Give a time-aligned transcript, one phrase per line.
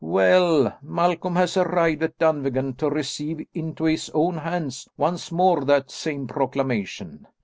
[0.03, 5.91] "Well, Malcolm has arrived at Dunvegan to receive into his own hands once more that
[5.91, 7.27] same proclamation.